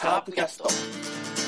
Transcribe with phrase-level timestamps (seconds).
[0.00, 1.39] カープキャスト。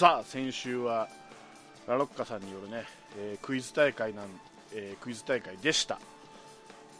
[0.00, 1.10] さあ、先週は
[1.86, 2.84] ラロッカさんによるね、
[3.18, 4.28] えークイズ大会なん、
[4.72, 5.98] えークイズ大会でした。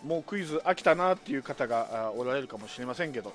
[0.04, 3.32] もうクイズ飽きたなっていう方がおられるかもしれませんけど、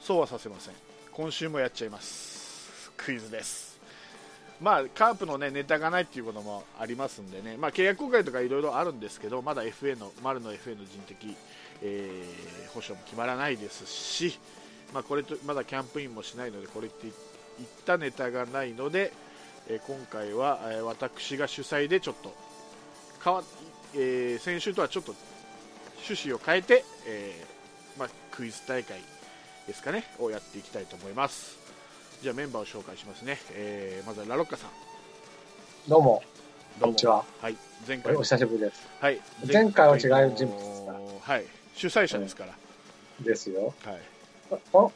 [0.00, 0.74] そうはさせません。
[1.12, 2.92] 今週もやっちゃいます。
[2.98, 3.80] クイズです。
[4.60, 11.34] まあ、カープのね、ネタがないっていうこともありますんでね、まあ、契約更改とかいろいろあるんですけど、まだ FA の、丸の FA の人的、
[11.80, 14.38] えー保証も決まらないですし、
[14.92, 17.25] まあ、これとまだキャンプインもしないのでこれっていって
[17.84, 19.12] たネタがないので、
[19.68, 22.34] えー今回は、えー私が主催でちょっと
[23.24, 23.42] 変わ、
[23.94, 25.14] えー先週とはちょっと
[26.08, 29.00] 趣旨を変えて、えーまあ、クイズ大会
[29.66, 31.56] ですかねをやっていきたいと思います。
[32.22, 34.70] じゃあメンバーを紹介しますね、えーまずはラロッカさん。
[35.88, 36.22] どうも、
[36.80, 37.24] こんにちは。
[37.40, 37.56] はい。
[37.86, 38.14] 前回。
[38.16, 38.86] お久しぶりです。
[39.00, 39.20] はい。
[39.46, 40.92] 前回は違う人物ですか
[41.32, 41.44] はい。
[41.74, 42.54] 主催者ですから、
[43.20, 43.74] ですよ。
[43.84, 44.00] はい。
[44.72, 44.92] こ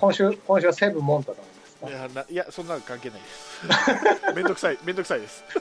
[0.00, 1.40] 今週、今週はセブンモンタなん
[1.86, 3.20] いやないやそんなの関係ない。
[3.20, 3.26] で
[4.32, 5.44] すめんどくさいめんどくさいです。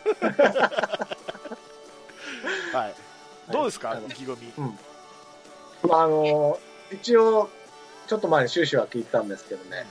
[2.74, 2.96] はい。
[3.52, 4.52] どうですか、はい意気込み。
[5.84, 6.60] まあ、あの、
[6.92, 7.50] 一応、
[8.08, 9.86] ちょっと前に終始は聞いたんですけどね、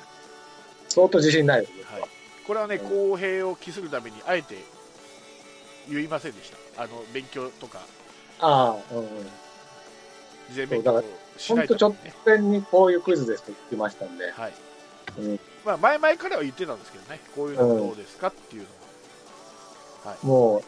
[0.89, 2.09] 相当自信ないです、僕は
[2.47, 3.11] これはねうん。
[3.11, 4.57] 公平を期するためにあえて
[5.89, 6.83] 言いませんでした。
[6.83, 7.81] あの勉強とか。
[8.41, 9.07] ああ、うんうん。
[10.51, 11.05] 事前勉強を
[11.37, 14.51] しないとちょっとねと前にこういうクイズですと言ってましたんで、はい。
[14.51, 14.66] うん
[15.65, 18.69] まあ、前々からは言ってたんですけどねこういうのどうですかっていうの
[20.05, 20.63] は、はい、もう、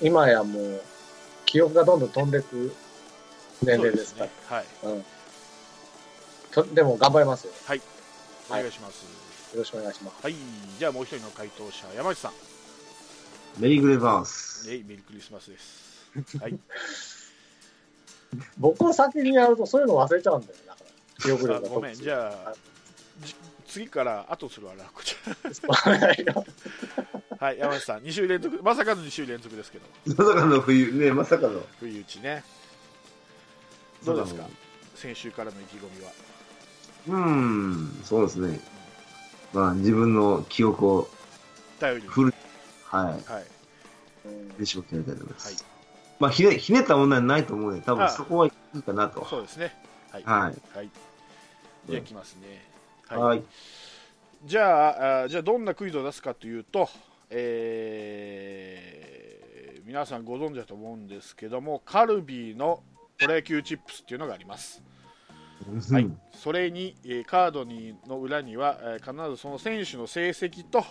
[0.00, 0.82] 今やもう、
[1.46, 2.74] 記憶がどんどん飛んでく
[3.62, 4.32] 年齢ですかそうね。
[4.48, 4.64] はい。
[4.82, 4.90] ら。
[4.90, 5.04] うん。
[6.50, 7.52] とでも頑張りますよ。
[8.48, 9.04] お願いします。
[9.52, 10.22] よろしくお願いします。
[10.22, 10.34] はい、
[10.78, 12.32] じゃあもう一人の回答者山内さん。
[13.58, 14.72] メリーグレバース。
[14.72, 16.06] えいメリークリスマスです。
[16.40, 16.58] はい。
[18.58, 21.22] 僕を先にやるとそういうの忘れちゃうんだよ、だから。
[21.22, 21.94] 記憶力があごめん。
[21.94, 22.54] じゃあ
[23.24, 23.34] じ
[23.70, 25.16] 次から後するわなこち
[26.24, 26.34] ら。
[27.40, 29.86] はい山内さん2週連続まさかの2週連続ですけど。
[30.16, 31.64] まさかの冬、ね、まさかの。
[31.78, 32.44] 不意打ちね
[34.04, 34.44] どうですか？
[34.96, 36.12] 先週からの意気込みは。
[37.08, 38.60] うーん、そうですね。
[39.52, 41.08] まあ、自分の記憶を
[41.78, 42.08] 頼りに。
[42.08, 42.34] フル、
[42.84, 43.14] ははい。
[44.26, 45.46] うんい、で絞ってやりたいと思います。
[45.46, 45.56] はい。
[46.18, 49.26] まあ、ひね、ひねった問題はないと思うので、多あ分そこはいいかなと。
[49.26, 49.74] そうですね。
[50.12, 50.22] はい。
[50.24, 50.76] はい。
[50.76, 50.90] はい。
[51.88, 52.69] じゃあいきますね
[53.18, 53.42] はい。
[54.44, 56.88] じゃああじゃあどんなクイズを出すかというと、
[57.30, 59.10] えー
[59.86, 62.80] 皆さんご存知だと思うんですけどもカルビーの
[63.18, 64.84] プロ野球チップスっていうのがあります、
[65.92, 66.04] はい。
[66.04, 70.84] うん、それに、えーカードにの裏には、えー必ずその選手の成績と、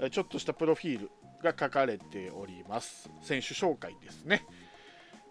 [0.00, 1.10] えーちょっとしたプロフィール
[1.42, 3.08] が書かれております。
[3.22, 4.44] 選手紹介ですね、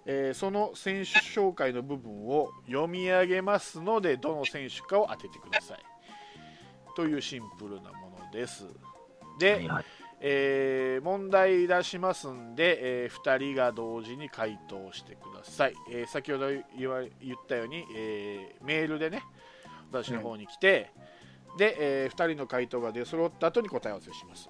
[0.05, 5.79] えーその選手紹介の部分を読み上げますのでどの選手かを当ててください
[6.95, 8.65] というシンプルなものです。
[9.39, 9.85] で、はいはい。
[10.21, 16.65] えー問題出しますんで、え2人が同時に回答してください、えー先ほど言っ
[17.47, 19.21] たように、えーメールでね
[19.91, 20.91] 私の方に来て、
[21.57, 24.49] で、え2人の回答が出揃った後に答え合わせします。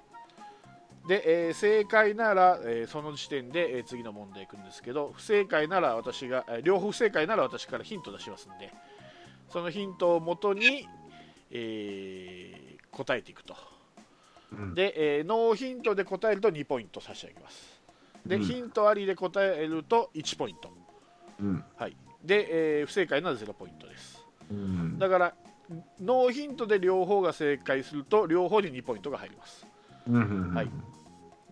[1.08, 8.72] で、えー正解なら、えーその時点で、えー次の問題いくんですけど不正解なら私が、えー両方不正解なら私からヒント出しますんで
[9.50, 10.88] そのヒントをもとに、
[11.50, 13.54] えー答えていくと。
[14.52, 14.74] うん。
[14.74, 17.82] で、えーノーヒントで答えると2ポイント差し上げます。
[18.24, 18.42] で、うん。
[18.42, 20.72] ヒントありで答えると1ポイント、
[21.40, 21.64] うん。
[21.76, 24.24] はい、で、えー不正解なら0ポイントです。
[24.50, 24.98] うん。
[24.98, 25.34] だから
[26.00, 29.66] ノーヒントで両方が正解すると両方に2ポイントが入ります。
[30.08, 30.54] うん。
[30.54, 30.70] はい。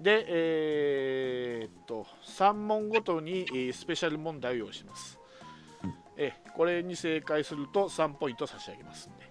[0.00, 5.18] で、えーっと3問ごとに、えースペシャル問題を用意します、
[6.16, 9.24] えーこれに正解すると3ポイント差し上げますんで、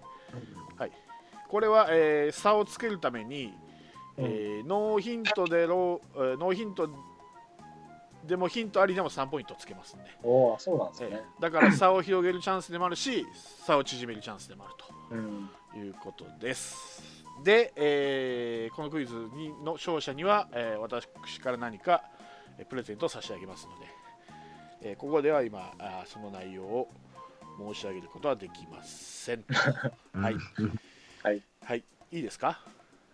[0.76, 0.92] はい、
[1.48, 3.52] これは、えー差をつけるために、
[4.16, 6.88] えーノーヒントでノーヒント
[8.24, 11.22] でもヒントありでも3ポイントつけますんで、そうなんですえね。
[11.38, 13.26] ーだから差を広げるチャンスでもあるし
[13.66, 14.84] 差を縮めるチャンスでもあると。
[15.78, 17.02] いうことです。
[17.42, 21.06] で、えーこのクイズにの勝者には、えー私
[21.40, 22.02] から何か
[22.58, 23.86] えープレゼントを差し上げますので、
[24.90, 26.88] えーここでは今あーその内容を
[27.58, 29.44] 申し上げることはできません。
[30.14, 30.34] はい。
[30.58, 30.78] うん
[31.66, 31.84] はい。
[32.12, 32.60] いいですか？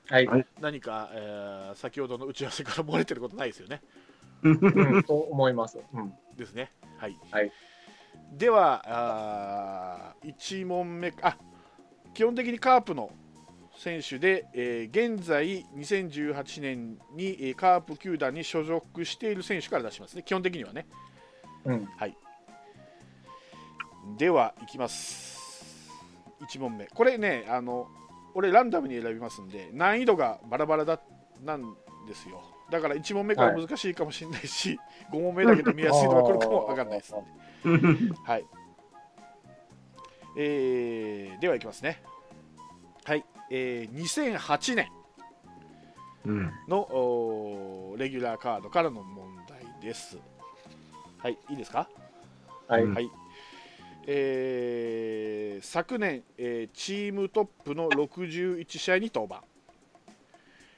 [0.08, 0.26] はい。
[0.26, 0.46] はい。
[0.60, 3.80] 何か、えー先ほどの打ち合わせから漏れてることないですよね？
[4.42, 4.50] う
[4.98, 5.78] ん、 と思います。
[5.92, 6.12] うん。
[6.36, 6.70] ですね。
[6.98, 7.52] はい、はい。
[8.32, 11.36] ではあ1問目あ
[12.14, 13.10] 基本的にカープの
[13.76, 20.22] 選手で、えー現在2018年にえーカープ球団に所属している選手から出しますね。
[20.24, 20.86] 基本的にはね。
[21.64, 21.88] うん。
[24.16, 25.90] ではいきます
[26.40, 27.88] 1問目これねあの
[28.34, 31.00] 俺ランダムに選びますんで難易度がバラバラだ
[31.44, 31.74] なん
[32.06, 34.78] ですよだから1問目から難しいかもしれないし、
[35.12, 37.12] 5問目だけで見やすいのが来るかもわかんないです
[38.24, 38.44] はい。
[40.36, 42.00] えーでは、いきますね。
[43.04, 43.24] はい。
[43.50, 44.88] えー2008年
[46.26, 46.52] うん。
[46.68, 50.18] のおーレギュラーカードからの問題です。
[51.18, 51.88] はい、いいですか？
[52.68, 52.84] はい。
[52.84, 53.10] うんはい。
[54.06, 59.44] えー昨年、えーチームトップの61試合に登板。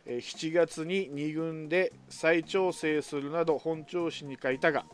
[0.07, 4.85] えー7月に2軍で再調整するなど本調子に欠いたが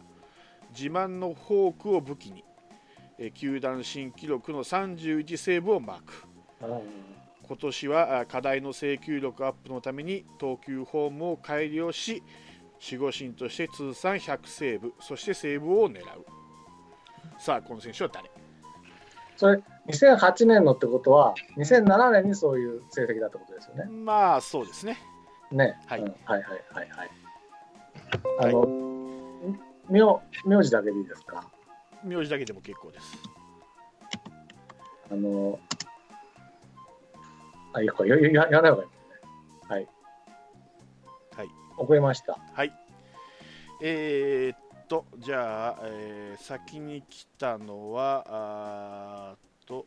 [0.70, 2.44] 自慢のフォークを武器に、
[3.18, 6.12] えー球団新記録の31セーブをマーク。
[7.48, 12.22] 今年はあ課題の制球力アップのために投球フォームを改良し
[12.84, 16.26] 守護神として通算100セーブそしてセーブを狙う
[17.38, 18.30] さあこの選手は誰？
[19.36, 23.84] それ、2008年のってことは、2007年にそういう成績だってことですよね。
[23.84, 24.98] まあそうですね
[25.52, 25.78] ね。
[25.86, 26.42] はいうんはいはい
[26.72, 27.10] はいはい。
[28.40, 28.66] あの、
[29.88, 30.00] 名
[30.44, 31.48] 名字だけでいいですか？
[32.02, 33.16] 名字だけでも結構です
[35.10, 35.58] あの、
[37.72, 38.86] あ、いいか、やややらない方がい。
[39.68, 39.88] はい。
[41.36, 41.48] はい
[41.78, 42.36] 遅れました。
[42.54, 42.72] はい
[43.80, 44.58] えー、っ
[44.88, 49.36] とじゃあ、えー先に来たのはあ
[49.66, 49.86] と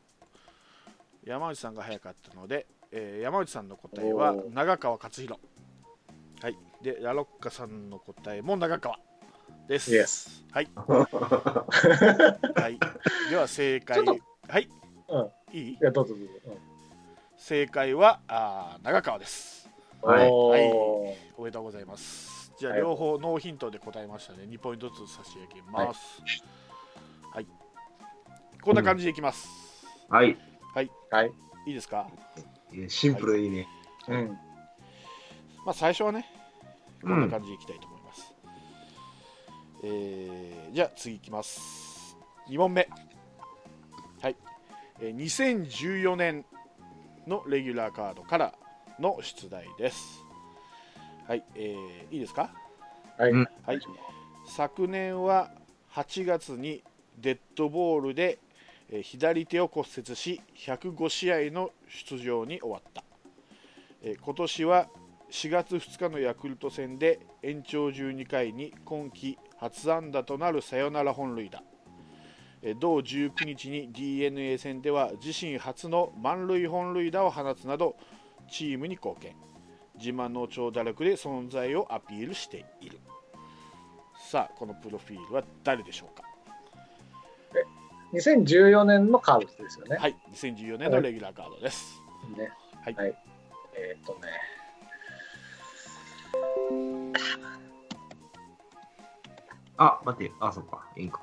[1.24, 5.40] 山内さんが早かったので、えー山内さんの答えは長川勝弘
[6.42, 6.58] はい。
[6.82, 9.00] でラロッカさんの答えも長川
[9.68, 12.80] です、Yes はい、はい、
[13.30, 14.00] では正解。
[14.04, 14.68] はい。
[15.08, 15.58] うん。
[15.58, 15.74] いい？
[15.74, 16.58] いや、どうぞどうぞ。
[17.38, 19.70] 正解はあー長川です。
[20.02, 20.30] うん、はい。
[20.30, 21.16] おー。
[21.38, 22.41] おめでとうございます。
[22.62, 24.44] じゃあはい両方ノーヒントで答えましたね。
[24.44, 26.22] 2ポイントずつ差し上げます。
[27.34, 27.48] はい。
[28.62, 29.48] こんな感じでいきます。
[30.10, 30.38] はい。
[30.76, 30.92] はい。
[31.66, 32.08] いいですか？
[32.88, 33.68] シンプルでいいね。
[34.08, 34.28] うん。
[35.66, 36.26] まあ最初はね、
[37.02, 37.20] こんう。
[37.22, 38.34] なん感じでいきたいと思います。
[39.84, 42.16] えーじゃあ次いきます。
[42.48, 42.88] 2問目。
[44.22, 44.36] はい。
[45.00, 46.46] えー2014年
[47.26, 48.54] のレギュラーカードから
[49.00, 50.21] の出題です。
[51.32, 51.44] はい。
[51.56, 52.50] えーいいですか？
[53.18, 53.32] はい。
[53.32, 53.48] うん。
[53.66, 53.80] はい。
[54.46, 55.50] 昨年は
[55.94, 56.84] 8月に
[57.18, 58.38] デッドボールで
[58.90, 63.06] えー左手を骨折し105試合の出場に終わった、
[64.04, 64.88] えー今年は
[65.32, 71.64] 4月2日のヤクルト戦で延長12回に今季初安打となるサヨナラ本塁打。
[72.62, 77.96] えー同19日に d n a 戦では自身初の満塁本塁打を放つなど
[78.50, 79.34] チームに貢献
[80.04, 83.00] 自慢の長打力で存在をアピールしている
[84.30, 86.24] さあこのプロフィールは誰でしょうか
[88.14, 89.96] ？2014年のカードですよね。
[89.98, 92.02] はい2014年のレギュラーカードです
[92.36, 92.52] ね。
[92.84, 92.96] はい
[93.74, 94.28] えーっとね。
[99.78, 100.32] あ、待って。
[100.40, 100.86] あ、そっか。
[100.96, 101.22] いいんか。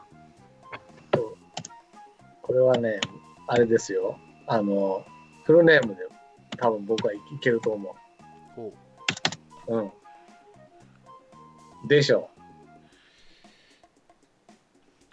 [2.42, 3.00] これはね、
[3.46, 4.18] あれですよ。
[4.46, 5.04] あの、
[5.44, 6.02] フルネームで
[6.56, 7.96] 多分僕はいけると思
[8.58, 8.72] ほ
[9.68, 9.76] う。
[9.76, 9.80] う
[11.84, 11.88] ん。
[11.88, 12.40] でしょう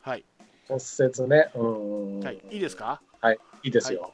[0.01, 0.25] はい、う。
[0.67, 1.51] 骨折ね。
[1.55, 2.19] うん。
[2.21, 3.01] はい、いいですか？
[3.21, 3.39] はい。
[3.63, 4.11] いいですよ。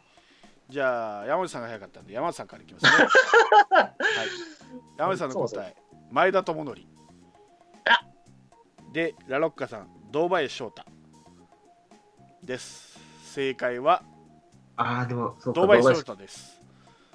[0.70, 2.92] じゃあ山内さんが早かったんで山内さんからいきますね
[3.76, 3.92] はい
[4.98, 5.76] 山内さんの答え
[6.12, 6.82] 前田智則
[8.94, 10.84] でラロッカさん堂林翔太
[12.42, 12.98] です
[13.34, 14.02] 正解は
[14.78, 15.60] あー、でも、そうか。
[15.60, 16.61] 堂林翔太です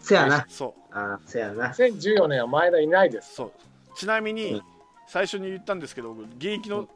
[0.07, 0.47] せやな。
[0.49, 1.69] そうあー、せやな。
[1.71, 3.35] 2014年は前田いないです。
[3.35, 3.53] そう
[3.97, 4.63] ちなみに、うん
[5.09, 6.89] 最初に言ったんですけど僕現役の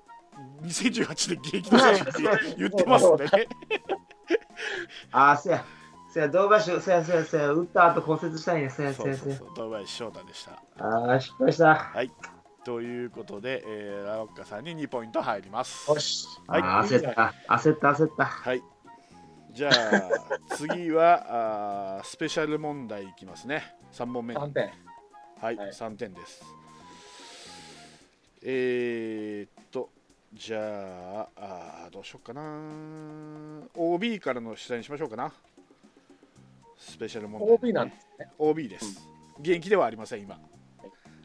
[0.62, 2.12] 2018年現役の選手って
[2.59, 3.31] 言ってますんでね
[5.12, 5.64] あー、せや。
[6.12, 7.52] せや、堂林、せやせやせや。
[7.52, 8.69] 打った後骨折したんや。
[8.69, 9.50] せやせそうそうやせや。
[9.55, 11.93] 堂林翔太でしたあー、失敗した。
[12.64, 16.26] ということで、えーラロッカさんに2ポイント入りますよし。
[16.49, 17.33] はい焦った。
[17.49, 18.25] 焦った、焦った。
[18.25, 18.62] はい。
[19.52, 23.75] じゃあ、次はあースペシャル問題いきますね。
[23.92, 24.35] 3問目。
[24.35, 24.64] は3点。
[24.64, 24.71] い、
[25.40, 26.42] はい3点です。
[28.42, 29.90] えーっと、
[30.33, 32.42] じゃああーどうしようかな
[33.75, 35.33] OB からの出題にしましょうかな
[36.78, 38.30] スペシャル問題、OB なんですね。
[38.38, 39.07] OB です、
[39.40, 40.38] 現役ではありません今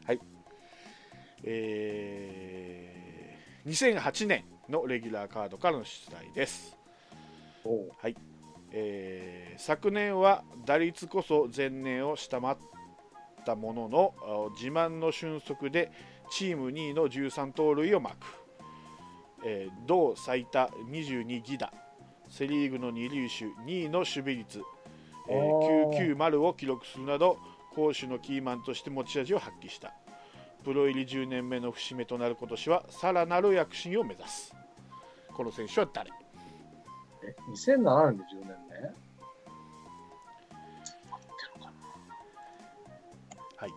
[0.04, 0.20] はい、
[1.44, 6.75] えー、2008年のレギュラーカードからの出題です、
[7.66, 7.90] おう。
[8.72, 12.56] えー昨年は打率こそ前年を下回っ
[13.46, 15.90] たもののあ自慢の俊足で
[16.30, 18.26] チーム2位の13盗塁をマーク、
[19.44, 21.72] えー同最多22犠打。
[22.28, 24.60] セ・リーグの二塁手2位の守備率、
[25.28, 27.38] えー990を記録するなど
[27.74, 29.94] 攻守のキーマンとして持ち味を発揮した。
[30.64, 34.54] プロ入り10年目の節目となる今年はさらなる躍進を目指す。
[35.32, 36.10] この選手は誰？
[37.22, 38.94] え2007年で10年ね。
[43.56, 43.70] はい。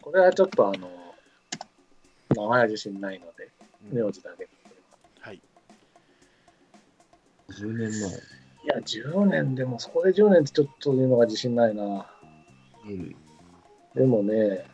[0.00, 0.90] これはちょっとあの、
[2.34, 3.50] 名前は自信ないので、
[3.90, 4.48] うん名字だけ。
[5.20, 5.40] はい
[7.50, 8.10] 10年前。
[8.10, 12.06] いや、10年でも、そこで10年ってちょっというのが自信ないな。
[12.84, 13.16] 二塁
[13.94, 14.66] でもね、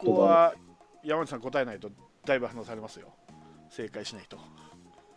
[0.00, 0.54] ここは
[1.02, 1.90] 山内さん答えないと
[2.24, 3.08] だいぶ話されますよ
[3.70, 4.38] 正解しないと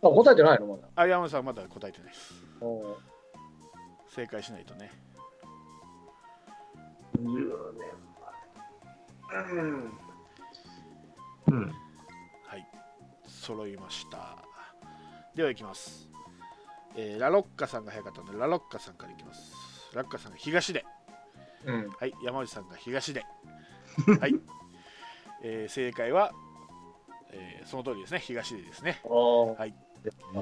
[0.02, 0.66] あ、答えてないの？
[0.66, 0.88] まだ。
[0.96, 2.08] あ山内さんまだ答えてない。
[2.08, 2.94] ですうん
[4.08, 4.90] 正解しないとね。
[7.16, 7.84] 10年
[9.30, 9.52] 前。
[9.52, 9.98] うん。
[11.48, 11.66] うん。
[12.44, 12.66] はい。
[13.26, 14.38] 揃いました。
[15.34, 16.10] ではいきます、
[16.96, 19.52] えーラロッカさんが早かったのでラロッカさんからいきます。
[19.94, 20.84] ラロッカさんが東で。
[21.64, 21.88] うん。
[21.90, 22.12] はい。
[22.24, 23.24] 山内さんが東で。
[24.20, 24.34] はい、
[25.42, 26.32] えー正解は、
[27.32, 28.18] えーその通りですね。
[28.18, 29.74] 東でですね、おはい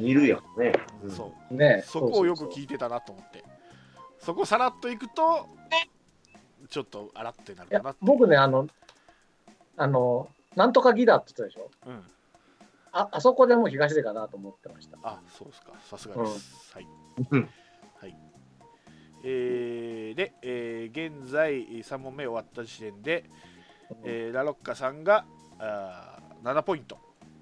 [0.01, 0.73] 見るやんね。
[1.03, 1.11] うん。
[1.11, 1.55] そう。
[1.55, 3.45] ねそこをよくい聞いてたなと思って。
[4.19, 5.49] そこさらっといくと
[6.69, 8.69] ちょっとあらってなるかなや、僕ね、あの、
[9.77, 11.71] あの、なんとかギダって言ってたでしょ？
[11.87, 12.03] うん。
[12.93, 14.99] あ、あそこでもう東出かなと思ってました。
[15.03, 15.73] あそうですか。
[15.89, 16.87] さすがです、はい。
[17.31, 17.49] うん。
[18.01, 18.17] はい。
[19.25, 23.25] えーで、えー現在3問目終わった時点で、
[24.05, 25.25] えーラロッカさんが
[25.59, 26.99] あー7ポイント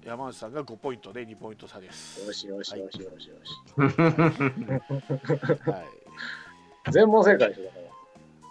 [0.07, 3.51] 山内さんが5ポイントで2ポイント差ですよしよしよしよしよし。
[5.69, 5.83] は
[6.87, 7.63] い、全問正解でしょ。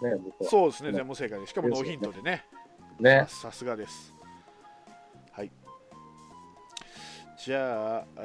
[0.05, 0.49] ね、僕は。
[0.51, 2.45] そうですね全問正解でしかもノーヒントでね
[2.99, 3.25] ね。
[3.27, 4.13] さすがです。
[5.31, 5.51] はい。
[7.43, 8.21] じゃああ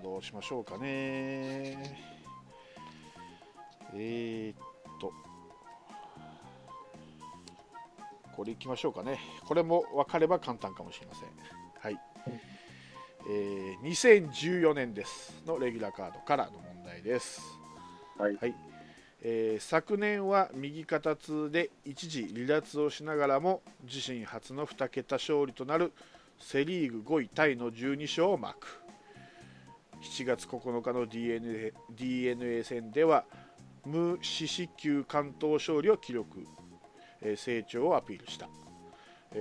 [0.00, 1.76] ー、どうしましょうかね。
[3.92, 4.56] えー、っ
[5.00, 5.12] と、
[8.34, 9.18] これいきましょうかね。
[9.46, 11.65] これも分かれば簡単かもしれません。
[12.26, 12.40] はい。
[13.28, 17.40] えー、2014年ですのレギュラーカードからの問題です。
[18.18, 18.54] はい。
[19.22, 25.92] えー昨年は右肩痛で一時離脱をしながらも自身初の2桁勝利となる
[26.38, 28.68] セ・リーグ5位タイの12勝をマーク
[30.02, 33.24] 7月9日の DNA, DNA 戦では
[33.84, 36.46] 無四死球完投勝利を記録、
[37.22, 38.65] えー成長をアピールした、えー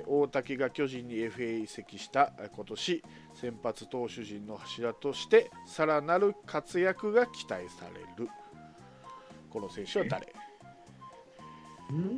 [0.07, 8.29] 大竹が巨人に FA 移籍したえー今年先発投手陣の柱としてさらなる活躍が期待される
[9.49, 10.33] この選手は誰？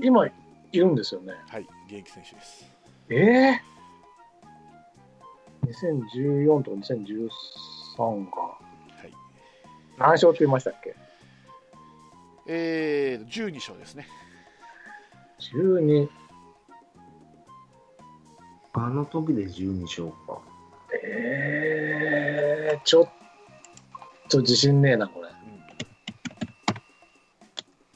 [0.01, 0.31] 今、い
[0.79, 1.33] るんですよね。
[1.49, 2.65] はい、現役選手です。
[3.09, 3.61] ええ
[5.65, 8.41] 2014とか2013が。
[8.41, 8.57] は
[9.05, 9.13] い。
[9.97, 10.95] 何勝って言いましたっけ？
[12.47, 14.07] えー、12勝ですね。
[15.53, 16.09] ?12。
[18.79, 20.39] あの時で12勝か。
[21.03, 23.09] ええちょっ
[24.29, 25.29] と自信ねえな、これ。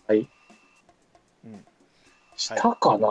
[0.07, 0.27] はい。
[1.45, 1.65] うん
[2.35, 3.07] したかな、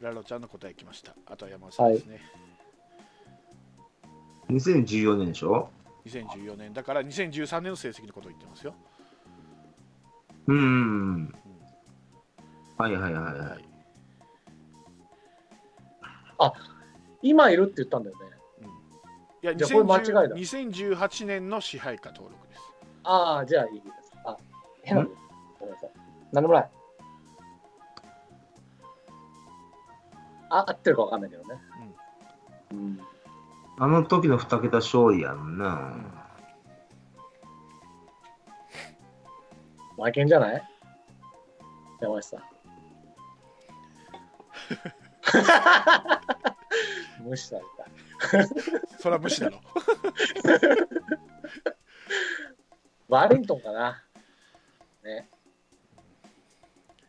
[0.00, 1.14] ラロちゃんの答え来ました。
[1.26, 2.20] あとは山内さんですね。
[4.48, 5.68] 2014年でしょ
[6.06, 8.74] ？2014年だから2013年の成績のことを言ってますよ。
[10.46, 11.34] うん。
[12.78, 13.32] はいはいはいは。
[13.50, 13.69] はい
[16.48, 17.28] い。
[17.30, 18.26] 今いるって言ったんだよね。
[18.62, 18.70] うん、い
[19.42, 22.62] やじゃあこれ間違いだ2010 2018年の支配下登録です。
[23.04, 24.12] ああ、じゃあいいです。
[24.24, 24.36] あ、
[24.82, 25.04] 変な。
[25.58, 25.90] ごめんなさい。
[26.32, 26.70] 何でもない。
[30.50, 31.60] あ、合ってるかわかんないけどね。
[32.72, 33.00] うん。
[33.78, 35.94] あの時の2桁勝利やんな。
[39.96, 40.62] 負けんじゃない？
[42.00, 42.40] 山内さん。
[47.20, 48.48] 無視された。
[48.98, 49.60] それは無視だろ。
[53.08, 54.02] ワリントンかな。
[55.04, 55.28] ね。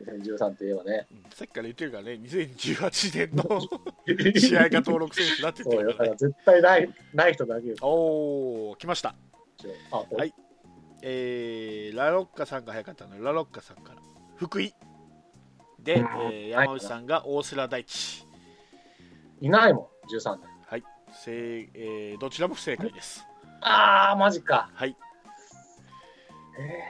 [0.04, 1.06] 2013って言えばね。
[1.10, 3.60] うんさっきから言ってるからね、2018年の
[4.38, 5.92] 試合が登録選手だって言そうからね。
[5.92, 7.74] だから絶対ない、ない人だけ。
[7.80, 9.14] おお、来ました。
[9.90, 10.34] あ、はい
[11.02, 14.02] えー、ラロッカさんが早かったので、ラロッカさんから。
[14.36, 14.74] 福井。
[15.80, 18.26] で、えうんー山内さんが大瀬良大地。
[19.40, 20.48] いないもん、13年。
[20.66, 20.84] はい。
[21.12, 23.24] 正えーどちらも不正解です。
[23.60, 24.70] あー、マジか。
[24.74, 24.96] はい。
[26.58, 26.82] え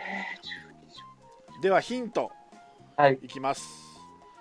[1.62, 3.18] では、ヒントー、はい。
[3.22, 3.64] いきます。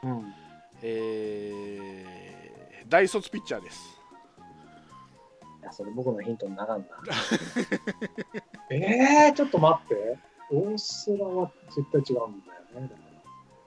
[0.03, 0.33] うん。
[0.81, 3.99] えー、大卒ピッチャーです。
[5.61, 6.85] いや、それ僕のヒントにならんな。
[8.71, 10.17] えー、ちょっと待って。
[10.49, 12.89] オースラは絶対違うんだよね。
[12.89, 13.01] だか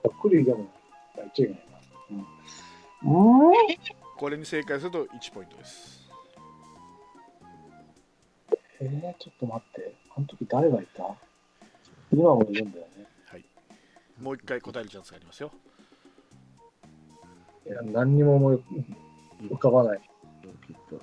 [0.03, 0.09] ら。
[0.11, 0.67] ざっくりでも、
[1.15, 1.67] 言っちゃいけない
[2.11, 2.25] な。
[3.03, 3.47] うん。
[3.47, 3.53] うん
[4.17, 6.09] これに正解すると1ポイントです。
[8.79, 9.93] えー、ちょっと待って。
[10.15, 11.03] あの時誰がいた？
[12.13, 13.05] 今もいるんだよね。
[14.21, 15.51] もう一回答えるチャンスがありますよ。
[17.67, 18.63] いや、何にも思い
[19.49, 19.99] 浮かばない。
[20.65, 21.01] きっと。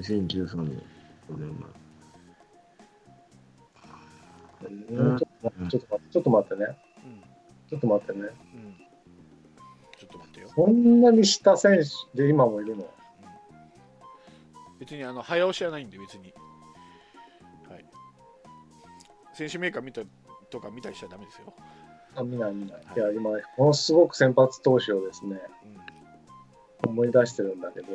[0.00, 0.82] 2013年、
[1.28, 1.70] 5年前。
[4.64, 6.78] えーちょっと待って、ちょっと待って、ちょっと待ってね。
[7.04, 7.22] うん。
[7.68, 8.28] ちょっと待ってね。
[8.54, 8.91] うん。
[10.56, 10.84] ちょっと待ってよ。
[10.84, 11.82] そんなに下選
[12.14, 12.84] 手で今もいるの？
[14.78, 16.34] 別にあの早押しはないんで別に、
[17.68, 17.86] はい、
[19.32, 20.02] 選手メーカー見た
[20.50, 21.54] とか見たりしちゃダメですよ、
[22.16, 22.82] あ、見ない見ない。
[22.96, 22.98] い。
[22.98, 25.40] や、今、ものすごく先発投手をですね、
[26.84, 26.90] うん。
[26.90, 27.86] 思い出してるんだけど、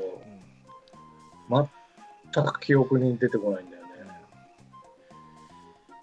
[1.52, 1.70] うん。
[2.34, 3.90] 全く記憶に出てこないんだよね。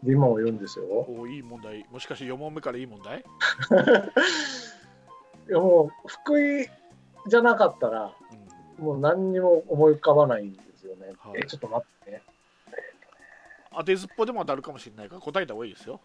[0.03, 0.85] で、今もいるんですよ。
[0.85, 1.87] おおいい問題。
[1.91, 3.25] もしかして4問目からいい問題、
[5.49, 6.69] いや、もう、福井
[7.29, 8.13] じゃなかったら、
[8.79, 11.13] うん、もう何にも思い浮かばないんですよね。
[11.19, 12.23] はいえ、ちょっと待ってね。
[13.77, 16.01] 当てずっぽでも当たるかもしれないから答えた方がいいですよ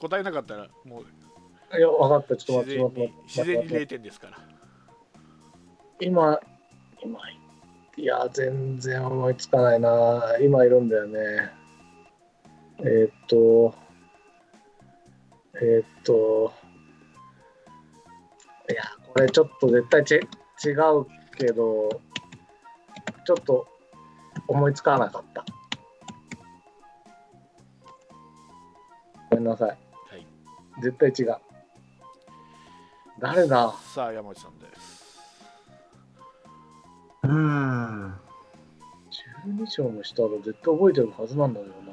[0.00, 2.36] 答えなかったらもういや、分かった。
[2.36, 3.22] ちょっと待って、自然にちょっと待って。
[3.26, 4.38] 自然に待って0点ですから
[6.00, 6.40] 今、
[7.02, 7.20] 今、
[7.96, 10.36] いや、全然思いつかないな。
[10.40, 11.50] 今いるんだよね。
[12.80, 13.74] えーっと、
[15.54, 16.52] えーっと、
[18.70, 21.88] いや、これちょっと絶対ち違うけど、
[23.26, 23.66] ちょっと
[24.46, 25.44] 思いつかなかった。
[29.30, 29.68] ごめんなさい。
[29.68, 30.26] はい
[30.82, 31.36] 絶対違う。
[33.18, 33.72] 誰だ？
[33.94, 35.20] さあ山内さんです
[37.24, 38.14] うーん。
[39.46, 41.74] 12章の下は絶対覚えてるはずなんだけど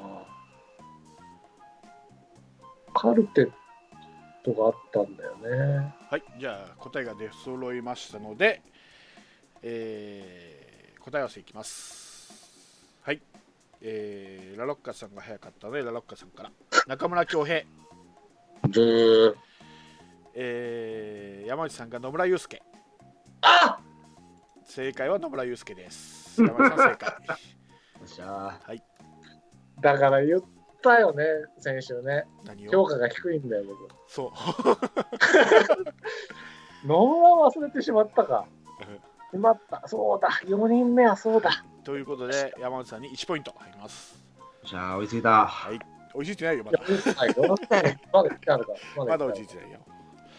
[2.94, 3.52] カルテッ
[4.44, 5.94] トがあったんだよね。
[6.10, 8.62] はいじゃあ答えが出揃いましたので、
[9.62, 12.30] えー答え合わせいきます。
[13.02, 13.22] はい
[13.80, 16.50] えーラロッカさんが早かったのでラロッカさんから。
[16.86, 17.62] 中村恭平。
[18.62, 19.34] ブー。
[20.34, 22.62] えー山内さんが野村祐介。
[23.42, 23.78] あ
[24.64, 26.42] 正解は野村祐介です。
[26.42, 27.08] 山内さん正解。
[27.10, 27.36] よ
[28.04, 28.60] っしゃ
[29.80, 30.42] だから言っ
[30.82, 31.24] たよね、
[31.58, 32.24] 先週ね。
[32.70, 33.88] 評価が低いんだよ、僕。
[34.08, 34.30] そう
[36.86, 38.46] 野村忘れてしまったか。
[39.30, 39.82] しまった。
[39.86, 40.28] そうだ。
[40.44, 41.64] 4人目はそうだ。
[41.84, 44.40] ということで山内さんに1ポイント入りますー。
[44.40, 45.50] よっしゃー、追いついた。
[46.14, 47.56] 追いついてないよまだ、はい、よ
[48.12, 48.72] まだ来たのか。
[48.96, 49.78] まだ追いつ来いてないよ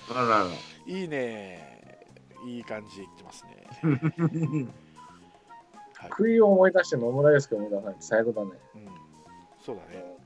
[0.09, 0.45] あららら。
[0.85, 2.07] いいね
[2.45, 3.65] いい感じでいってますね
[5.95, 8.51] はい、悔いを思い出して野村祐介を思い出さないって最後だね。
[8.73, 8.87] うん、
[9.63, 10.20] そうだねうん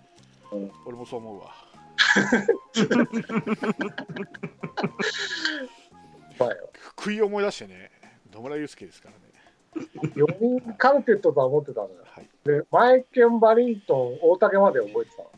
[0.85, 1.53] 俺もそう思うわ。
[6.95, 7.91] 悔い思い出してね
[8.33, 9.21] 野村祐介ですからね。
[10.15, 11.95] 4人カルテットとは思ってたのよ。
[12.05, 12.29] はい。
[12.45, 15.23] で、マイケン・バリントン、大竹まで覚えてた。
[15.23, 15.31] の。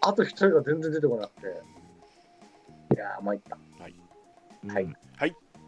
[0.00, 1.46] あと1人が全然出てこなくて。
[2.94, 3.58] いやー、参った。
[3.82, 3.94] はい。
[4.64, 4.96] うん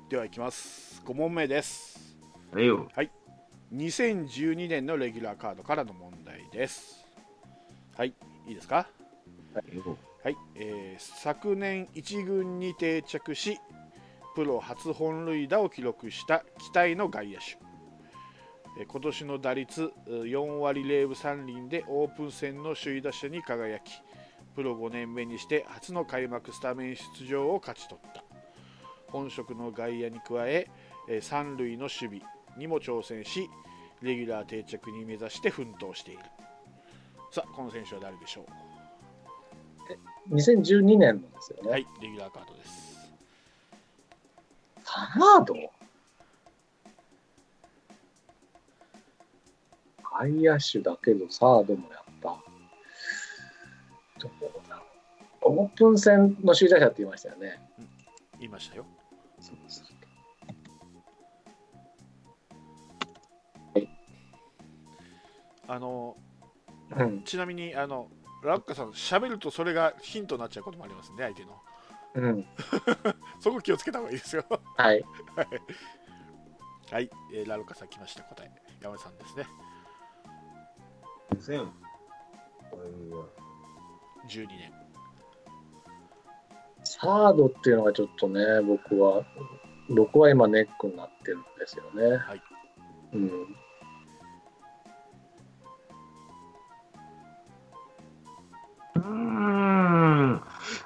[0.09, 1.03] ではいきます。
[1.07, 2.15] 5問目です。
[2.53, 2.87] あれよ。
[3.75, 7.07] 2012年のレギュラーカードからの問題です。
[7.97, 8.15] はい
[8.47, 8.87] いいですか？
[9.55, 13.59] はい、えー昨年1軍に定着し
[14.35, 17.59] プロ初本塁打を記録した期待の外野手。
[18.85, 24.01] 今年の打率4割0分3厘でオープン戦の首位打者に輝き
[24.57, 28.25] プロ5年目にして初の開幕スタメン出場を勝ち取った。
[29.09, 30.71] 本職の外野に加え
[31.21, 32.21] 三塁の守備
[32.57, 33.51] にも挑戦し
[34.01, 36.21] レギュラー定着に目指して奮闘している。
[37.33, 38.45] さあこの選手は誰でしょ
[40.31, 41.71] う？2012年のですよね。
[41.71, 43.11] はい、レギュラーカードです。
[44.85, 45.55] サマード？
[50.03, 52.29] 外野手だけどサードもやった。
[54.21, 54.33] どう
[54.69, 54.83] だろ
[55.41, 57.59] オープン戦の首位打者って言いましたよね。
[58.39, 58.85] 言いましたよ。
[65.67, 66.15] あの
[66.97, 67.23] うん。
[67.25, 68.09] ちなみにあの
[68.43, 71.61] ラッカさん喋るとそれがヒントになっちゃうこともありますね相手の
[72.15, 72.47] うん。
[73.41, 74.45] そこ気をつけた方がいいですよ
[74.77, 75.05] はい。
[76.91, 78.51] はい、えーラロッカさん来ました答え
[78.81, 79.47] 山根さんですね
[81.31, 81.71] 2000
[84.29, 84.83] 12年
[86.85, 89.25] サードっていうのがちょっとね、僕は、
[89.89, 92.17] 僕は今ネックになってるんですよね。
[92.17, 92.43] はい。
[93.15, 93.31] うん。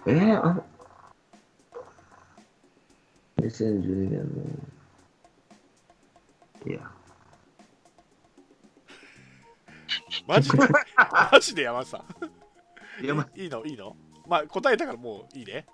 [0.07, 0.64] えー、あの、
[3.40, 4.19] 2012年
[6.66, 6.81] の、いや、
[10.27, 10.59] マジで？
[11.33, 12.05] マジで山根さ
[13.01, 13.64] んいや、ま、いいの？
[13.64, 13.97] いいの？
[14.29, 15.66] まあ答えたからもういいね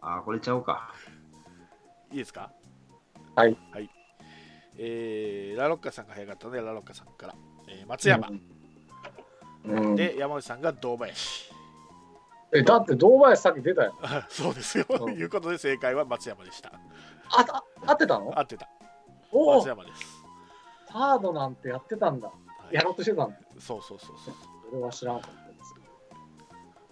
[0.00, 0.92] あ、これちゃおうか。
[2.10, 2.52] いいですか？
[3.36, 3.56] はい。
[3.72, 3.90] はい。
[4.78, 7.34] えー、ラロッカさんが早かったので、ラロッカさんから。
[7.68, 8.28] えー松山、
[9.64, 9.96] うん。
[9.96, 11.49] で、山内さんが堂林。
[12.52, 13.94] え、だって堂林さっき出たよ。
[14.02, 14.84] あ そうですよ。
[14.84, 16.72] とうんいうことで、正解は松山でした。
[17.30, 18.32] あ、あ合ってたの？
[18.38, 18.68] 合ってた。
[19.32, 20.02] おお松山です。
[20.92, 22.28] サードなんてやってたんだ。
[22.28, 22.34] は
[22.72, 23.36] いやろうとしてたんだ。
[23.58, 24.34] そうそうそうそう。
[24.70, 25.74] それは知らんかったです。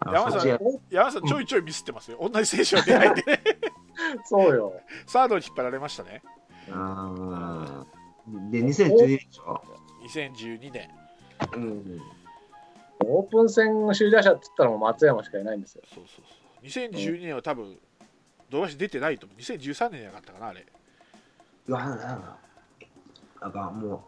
[0.01, 0.49] あ山さん
[0.91, 2.19] 山内さん、ちょいちょいミスってますよ。
[2.21, 3.43] 同じ選手は出ないんでね。
[4.25, 4.73] そうよ。
[5.07, 6.23] サードに引っ張られましたね。
[6.71, 9.63] あーで、2012年でしょ
[10.05, 10.91] 2012年。
[11.55, 12.01] うん。
[13.05, 15.83] オープン戦の首位打者って言ったらもう松山しかいないんですよ。
[15.95, 16.25] そうそう。
[16.27, 16.33] そ
[16.63, 16.91] う。
[16.91, 17.79] 2012年は多分、
[18.51, 19.41] 堂林出てないと思う。
[19.41, 20.67] 2013年じゃなかったかな、あれ。
[21.67, 22.39] うわ、なんだ。
[23.41, 24.05] あかん、も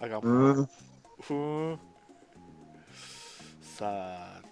[0.00, 0.20] あがう。
[0.22, 0.68] うーん。
[1.20, 1.78] ふーん。
[3.60, 4.42] さあ、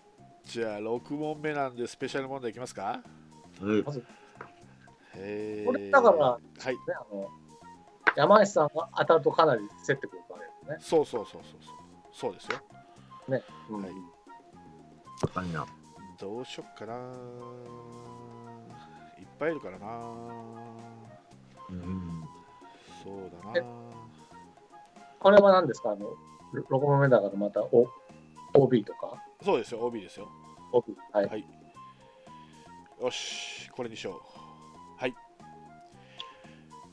[0.45, 3.03] じゃあ6問目なんでスペシャル問題いきますかは
[3.79, 3.83] い。
[3.83, 6.03] これだ。
[6.03, 7.31] からはい、ね、あの
[8.17, 11.75] 山内さんが当たるとかなり競ってくるわけですそうそうそうそうそう。
[12.12, 12.59] そうですよ。
[13.29, 13.43] ね。
[13.71, 13.93] うんはい
[15.21, 15.67] 高いな。
[16.21, 16.95] どうしよっかな。
[19.19, 19.87] いっぱいいるからな。
[21.71, 22.25] うん。
[23.03, 23.67] そうだな。
[25.21, 25.90] これは何ですか？
[25.93, 26.07] あの、
[26.55, 27.88] 6問目だからまた、お
[28.55, 29.23] OB とか？
[29.43, 30.29] そうですよ、OB ですよ。
[30.73, 30.95] ?OB。
[31.12, 31.27] はい。
[31.27, 31.45] はい。
[33.01, 35.01] よし、これにしよう。
[35.01, 35.14] はい。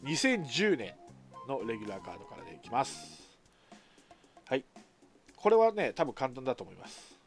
[0.04, 0.96] 2010年
[1.48, 3.30] のレギュラーカードからでいきます。
[4.46, 4.64] はい。
[5.36, 7.20] これはね、多分簡単だと思います。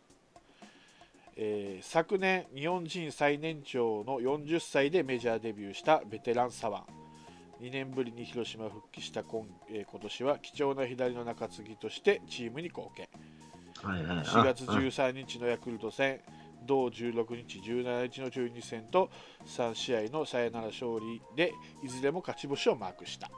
[1.36, 7.68] えー昨年、日本人最年長の40歳でメジャーデビューしたベテラン左腕。
[7.68, 13.08] 2年ぶりに広島復帰した今,、えー今年は貴重な左の中継ぎとしてチームに貢献。
[13.82, 14.18] はいはい。
[14.18, 16.20] 4月あ13日のヤクルト戦、
[16.66, 19.10] 同16日、17日の中日戦と
[19.46, 23.30] 3試合のサヨナラ勝利でいずれも勝ち星をマークした。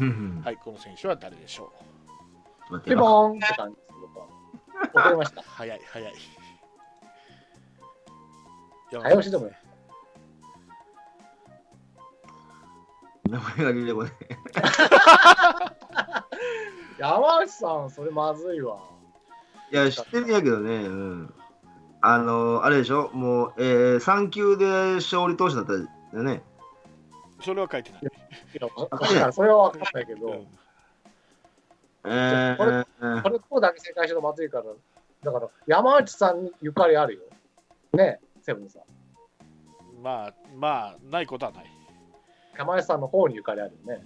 [0.00, 1.72] うんはい、この選手は誰でしょ
[2.68, 2.98] ピ待ってよ。
[2.98, 4.26] ボーンって感じです、僕は。
[4.94, 5.44] わかりましたう。
[5.46, 6.12] 早い、早い。
[8.90, 9.52] 早押しでもいい
[13.28, 14.12] 名前が出てこない。
[16.98, 18.78] 山内さん、それまずいわ。
[19.70, 20.74] いや、知ってるんやけどね。
[20.74, 21.34] うん。
[22.00, 23.10] あの、あれでしょ？
[23.12, 25.86] もう、えー、3球で勝利投手だったよ
[26.22, 26.42] ね。
[27.40, 28.02] それは書いてない。
[29.32, 30.46] それは分かんないけど、こ
[32.04, 32.56] れ
[33.22, 34.64] これこうだけ正解してまずいから、
[35.22, 37.20] だから山内さんにゆかりあるよ。
[37.92, 38.82] ねセブンさん。
[40.02, 41.64] まあ、まあ、ないことはない。
[42.56, 44.02] 山内さんの方にゆかりあるよね。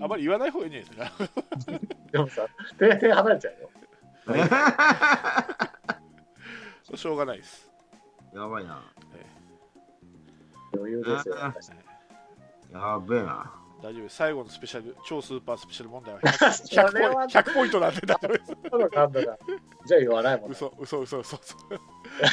[0.00, 1.14] あまり言わない方がいいんじゃないで
[1.60, 1.78] すか？
[2.12, 2.46] でもさ、
[2.78, 3.70] 手手離れちゃうよ。
[6.96, 7.70] しょうがないです。
[8.34, 8.82] やばいな。
[10.76, 11.36] 余裕ですよ。
[11.38, 11.70] あ私
[12.74, 13.52] やべえな。
[13.82, 14.08] 大丈夫。
[14.08, 16.20] 最後のスペシャル、超スーパースペシャル問題は
[16.52, 18.50] そ 100, れはポイント100ポイントなんで大丈夫です。
[18.50, 19.38] だなんだか
[19.86, 20.50] じゃあ言わないもん。
[20.50, 21.54] 嘘嘘嘘嘘嘘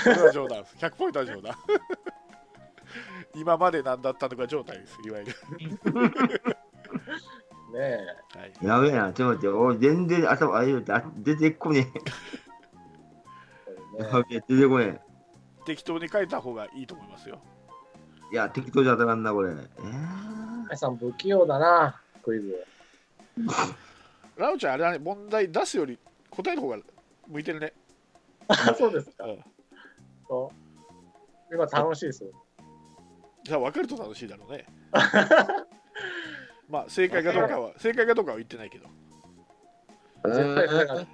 [0.04, 1.56] それは冗談です100ポイントは冗談
[3.36, 5.32] 今まで何だったのか状態ですいわゆる、
[7.73, 8.38] ねえ。
[8.38, 9.13] はい、やべえな。
[9.13, 9.47] ちょっと待って。
[9.47, 11.86] おい全然頭、あ、いあ出てこね
[14.12, 14.41] こえ。
[14.41, 14.99] 出てこね
[15.65, 17.61] 適当に書いた方がいいと思いますよえ。
[18.32, 19.52] いや、適当じゃ当たらんな、これ。
[19.52, 22.65] えー、さん不器用だな、クイズ。
[24.38, 25.98] ラウちゃんあれはね問題出すより
[26.30, 26.78] 答えの方が
[27.28, 27.74] 向いてるね、
[28.48, 29.26] あ、 そうですか。
[29.26, 29.44] うん、
[30.28, 30.52] そ
[31.52, 32.32] う今楽しいですよ。
[33.44, 34.65] じゃあ分かると楽しいだろうね
[36.70, 38.88] まあ正解かどうかは正解かどうかは言ってないけど
[40.26, 41.08] 絶対正解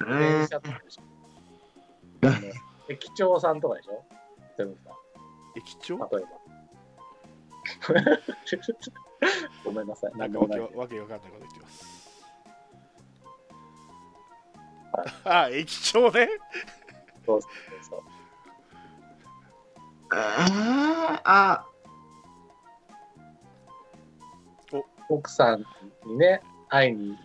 [0.00, 1.02] 電車とかでしょ。
[2.22, 2.32] あの
[2.88, 3.97] 駅長さんとかでしょ？
[4.58, 4.92] セブンさん。
[5.56, 5.96] 駅長？
[5.98, 6.28] 例えば。
[9.64, 10.18] ごめんなさい。
[10.18, 11.98] なんかわけわわけわかんないこと言ってます。
[15.24, 16.28] ああ、駅長ね。
[17.24, 17.50] そうそう
[17.88, 18.00] そう。
[20.12, 21.64] えー、あ、
[25.10, 25.64] 奥さん
[26.06, 27.16] にね、会いに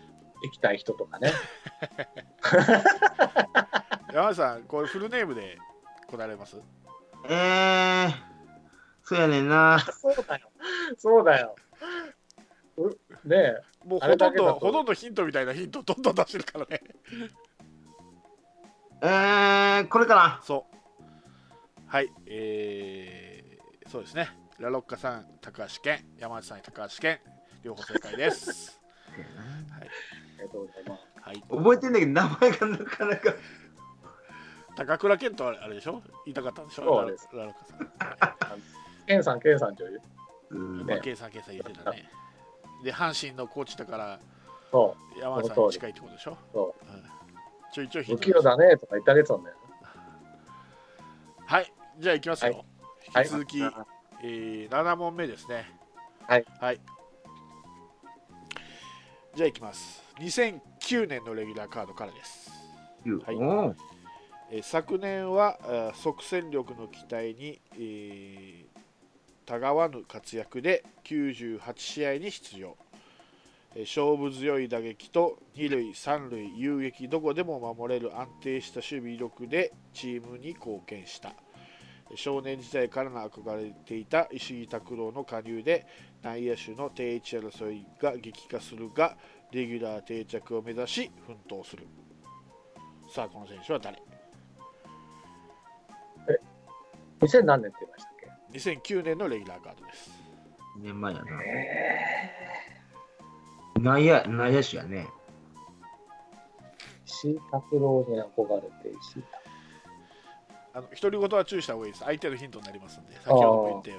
[0.42, 1.32] 行きたい人とかね。
[4.12, 5.58] 山内さん、これフルネームで
[6.06, 6.60] 答えられます？
[7.28, 8.12] えー、
[9.02, 9.78] そうやねんな。
[9.80, 10.50] そうだよ。
[10.98, 11.56] そうだよ。
[12.76, 12.90] う
[13.28, 13.62] ねえ。
[13.86, 16.80] もうほとんど、ほとんどヒントみたいなヒントどんどん出してるからね。
[19.02, 20.40] えー、これかな。
[20.42, 20.74] そう。
[21.86, 24.28] はい、えー、そうですね。
[24.58, 27.20] ラロッカさん、高橋健、山内さん、高橋健、
[27.62, 28.80] 両方正解です。
[30.40, 33.34] えっと、まあ、はい、覚えてんだけど、名前がなかなか。
[34.76, 36.02] 高倉健とあれあれでしょ？
[36.24, 36.84] 言いたかったんでしょ？
[36.84, 38.60] そうですラロラロッカさん。
[39.06, 40.00] ケンさん、ケンさん女優。
[40.50, 42.10] うんまあ、計算計算言ってたね。
[42.82, 44.20] で、阪神のコーチだから、
[44.70, 46.36] そ山内さんに近いってことでしょ？
[46.52, 47.04] そうん
[47.72, 49.56] ちょいちょい不器用だねとか言ってあげてたんだよ。
[51.46, 52.52] はい、じゃあ行きますよ。
[52.52, 52.64] はい
[53.06, 55.70] 引き続き、えー、7問目ですね。
[56.26, 56.44] はい。
[56.60, 56.80] はい。
[59.34, 60.02] じゃあ行きます。
[60.18, 62.50] 2009年のレギュラーカードからです。
[63.26, 63.93] はいおーえー
[64.62, 68.64] 昨年は即戦力の期待に、え
[69.46, 72.76] たがわぬ活躍で98試合に出場、
[73.80, 81.32] 勝負強い打撃と二塁三塁遊撃どこでも守れる安定した守備力でチームに貢献した。
[82.16, 85.86] 少年時代からの憧れていた石井拓郎の加入で
[86.22, 89.16] 内野手の定位置争いが激化するが
[89.50, 91.86] レギュラー定着を目指し奮闘する。
[93.12, 94.13] さあこの選手は誰？
[97.24, 100.10] 2000何年って言いましたっけ？2009年のレギュラーカードです。
[100.78, 101.26] 2年前やな。
[103.80, 105.08] 内野、内野手やね。
[107.06, 109.44] 石井拓郎に憧れて石井拓
[110.74, 112.04] あの独り言は注意した方がいいです。
[112.04, 113.96] 相手のヒントになりますんで、先ほども言ったよ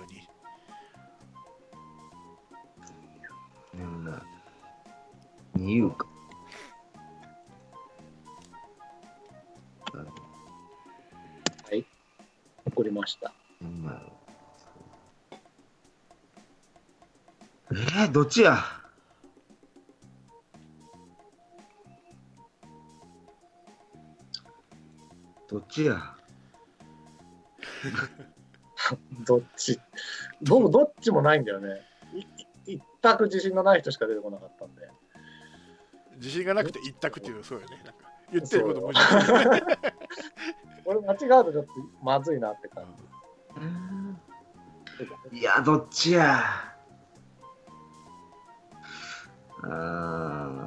[3.73, 3.81] うに。
[3.81, 4.21] うんな。
[5.55, 6.05] 二遊か。
[12.65, 13.33] 送りました。
[17.71, 18.57] えー、どっちや？
[25.49, 26.15] どっちや？
[29.25, 29.79] どっち？
[30.41, 31.81] 僕、どっちもないんだよね。
[32.13, 34.89] い一択自信のない人しか出てこなかったんで。
[36.17, 37.77] 自信がなくて一択っていうのそうよね。
[37.83, 37.93] なんか
[38.31, 38.91] 言ってることも
[40.85, 41.71] 俺間違うとちょっと
[42.03, 42.85] まずいなって感
[45.31, 45.37] じ。
[45.37, 46.43] いや、どっちや
[49.63, 50.61] あ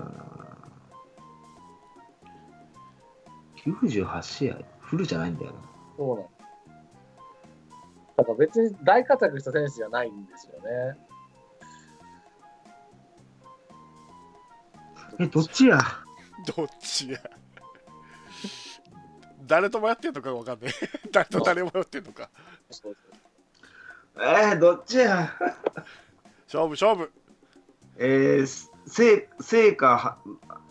[3.64, 5.58] ー98試合フルじゃないんだよな。
[5.96, 6.30] そうなの。
[8.16, 10.98] だから別に大活躍した選手じゃないんですよね。
[15.20, 15.78] え、どっちや
[16.56, 17.18] どっちや。
[19.48, 20.72] 誰と迷ってんのかわかんない。
[21.10, 22.28] 誰と誰も迷ってんのか。
[24.16, 25.32] えー、どっちや？
[26.46, 27.10] 勝負勝負。
[27.96, 30.18] えー、せ正か、は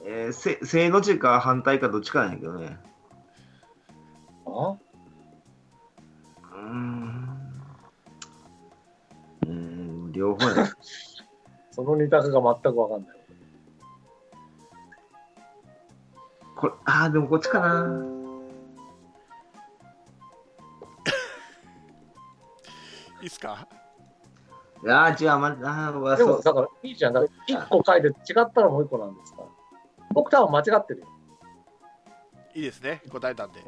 [0.06, 2.80] えー、せ正の字か反対かどっちかなんやけどね。
[4.46, 4.70] あ？
[4.70, 7.64] うーん。
[9.42, 10.68] うーん、両方や。
[11.72, 13.18] その二択が全くわかんない。
[16.56, 18.17] これ、あー、でもこっちかな。
[23.38, 23.68] いいっすか？
[24.84, 26.40] いやー、違う、ま、あでも。
[26.42, 27.14] だからいいじゃん。
[27.14, 29.42] だから1個書いて違ったらもう1個なんですか？
[29.42, 29.48] ら。
[30.14, 31.08] 僕多分間違ってるよ。
[32.54, 33.02] いいですね。
[33.12, 33.64] 答えたんで。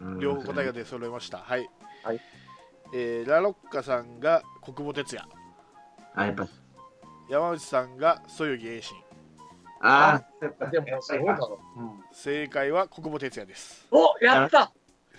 [0.00, 1.38] うん両方答えが出揃いました。
[1.38, 1.68] はい。
[2.02, 2.20] はい
[2.92, 5.28] えーラロッカさんが国母哲也。
[6.16, 6.46] あ、やっぱ、
[7.28, 8.96] 山内さんがそよぎ栄信。
[9.80, 10.20] あ
[10.70, 11.58] でも、すごいだろ。
[11.76, 13.86] うん正解は国母哲也です。
[13.90, 14.72] おやった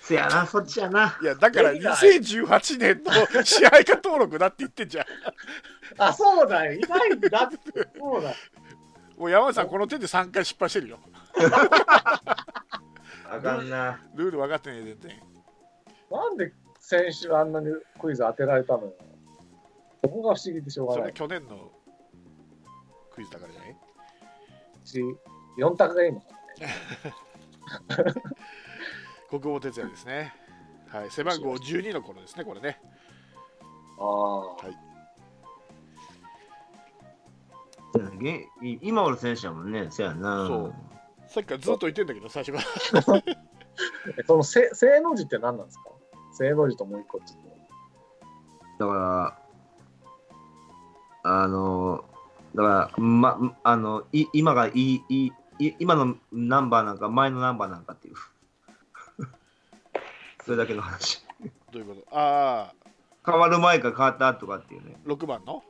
[0.06, 1.18] ー、せやな、そっちやな。
[1.22, 5.06] いや、だからレギュラー2018年の支配下登録だって言ってんじゃん。
[5.98, 6.74] あ、そうだよ。
[6.74, 7.58] いないんだって。
[7.98, 8.36] そうだよ。
[9.18, 11.00] もう山内さん、この手で3回失敗してるよ。
[13.30, 14.00] あかんな。
[14.16, 15.20] ルール分かってねえ、全然。
[16.12, 17.68] なんで先週あんなに
[18.00, 18.94] クイズ当てられたのよ。
[20.04, 21.14] そこが不思議でしょうがそれない。
[21.14, 21.72] 去年の
[23.14, 23.76] クイズだからじゃない？
[24.84, 25.02] し、
[25.58, 26.28] 4択がいいのか
[26.60, 26.68] ね。
[29.40, 30.34] 国母哲也ですね。
[30.88, 32.80] はい、背番号12の頃ですね、これね。
[34.00, 34.56] ああ。
[34.56, 34.76] はい。
[38.20, 40.48] げい今おる選手やもんね、そやな。
[40.48, 40.76] そう
[41.28, 42.60] さっきからずっと言ってんだけど、最初か
[43.14, 43.24] ら。
[44.18, 45.90] えそのせ正の字って何なんですか？
[46.34, 47.46] 正の字ともう一個ちょっ
[48.78, 49.40] だから、
[51.24, 52.04] あの、
[52.54, 58.16] だから、ま、あの、い今がいい、いい、い今のナンバーなんか、前のナンバーなんかっていう。
[60.46, 61.24] それだけの話。
[61.72, 62.18] どういうこと？
[62.18, 62.76] ああ、
[63.26, 64.96] 変わる前か変わったとかっていうね。
[65.06, 65.64] 6番の？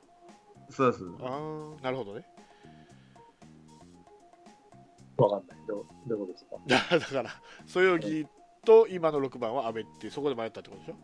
[0.70, 1.16] そうそう。
[1.22, 2.26] ああ、なるほどね。
[5.18, 5.58] とわかんない。
[5.68, 6.58] どうどういうことですか？
[6.68, 7.30] だ だから、
[7.66, 8.28] そよぎ
[8.66, 10.96] と今の6番は阿部っていう、そこで迷ったってことでしょ？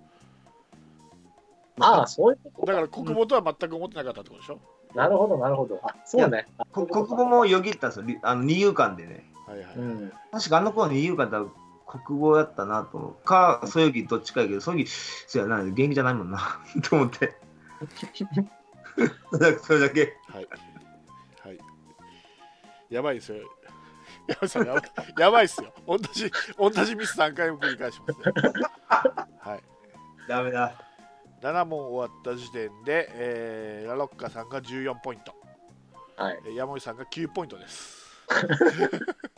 [1.80, 2.66] ああ、そういうこと？
[2.68, 4.60] だから国母とは全く思ってなかったってことでしょ、
[4.94, 5.80] なるほど、なるほど。
[5.84, 6.46] あ、そうね。
[6.74, 9.26] 国語もよぎったんですより、あの二遊間でね。
[9.48, 9.76] はいはい。
[9.78, 10.12] うん。
[10.32, 11.42] 確かあの頃二遊間だ
[12.06, 13.26] 国語やったなと思う。
[13.26, 17.36] か、そよぎどっちかやけど、そよぎ、そうやな、元気じゃないもんな、 と思って。
[19.64, 20.18] それだけ。
[20.28, 20.48] はい。
[21.44, 21.60] はい。
[22.90, 23.38] やばいですよ。
[24.28, 24.64] やばいっすよ。
[24.66, 24.84] やばい
[25.18, 25.74] やばいっすよ。
[25.88, 28.34] 同じ、同じミス3回も繰り返しますね。
[29.40, 29.64] はい。
[30.28, 30.74] ダメだ。
[31.42, 35.34] 7問終わった時点で、えーラロッカさんが14ポイント、
[36.16, 36.40] はい。
[36.46, 38.06] えー山内さんが9ポイントです。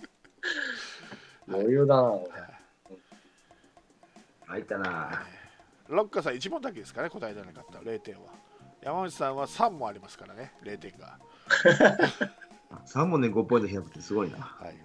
[1.47, 2.19] 余裕だな。
[4.47, 5.25] 入ったな。
[5.89, 8.21] ラロッカさん1問だけですかね、答えられなかった0点は。
[8.82, 11.19] 山内さんは3問ありますからね、0点が。
[12.86, 14.38] 3問で5ポイント開くってすごいな。
[14.38, 14.75] はい。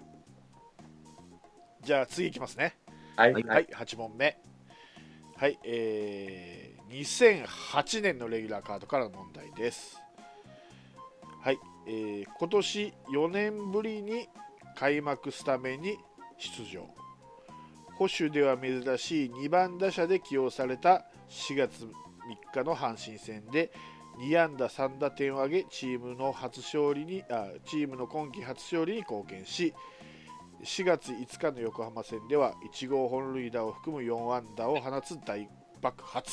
[1.82, 2.76] じゃあ次いきますね。
[3.16, 3.32] はい。
[3.32, 4.38] はいはい、8問目。
[5.36, 10.00] はい、えー、2008年のレギュラーカードからの問題です。
[11.40, 14.28] はい、えー今年4年ぶりに
[14.76, 15.98] 開幕スタメンに
[16.38, 16.86] 出場。
[17.96, 21.88] 保守では珍しい2番打者で起用された4月3
[22.54, 23.72] 日の阪神戦で
[24.20, 29.74] 2安打3打点を挙げチームの初勝利にあチームの今季初勝利に貢献し
[30.62, 35.48] 4月5日の横浜戦では1号本塁打を含む4安打を放つ大
[35.80, 36.32] 爆発。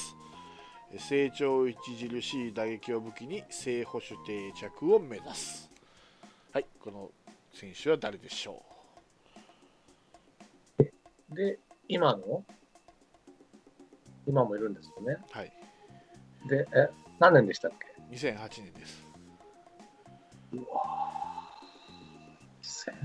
[0.97, 5.69] 成長著しい打撃を武器に正捕手定着を目指す。
[6.53, 7.11] はいこの
[7.53, 8.74] 選手は誰でしょう？
[11.29, 12.43] で、今の？
[14.27, 15.17] 今もいるんですよね。
[15.33, 15.53] うはい
[16.47, 19.03] で、え、何年でしたっけ？2008年です
[20.53, 22.61] うわぁ。
[22.61, 23.01] 2008